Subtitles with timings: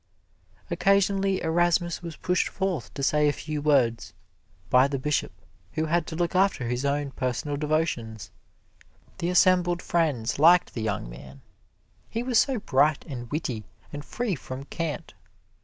[0.71, 4.13] Occasionally Erasmus was pushed forward to say a few words,
[4.71, 5.31] by the Bishop,
[5.73, 8.31] who had to look after his own personal devotions.
[9.19, 11.41] The assembled friends liked the young man
[12.09, 15.13] he was so bright and witty and free from cant.